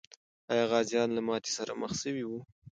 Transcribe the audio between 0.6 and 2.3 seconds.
غازیان له ماتي سره مخامخ سوي